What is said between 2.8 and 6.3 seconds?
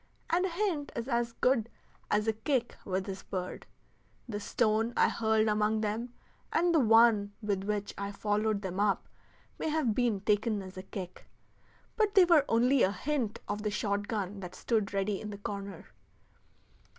with this bird. The stone I hurled among them,